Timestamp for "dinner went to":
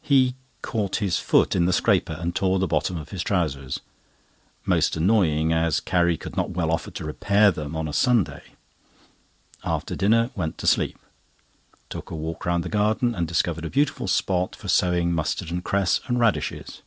9.94-10.66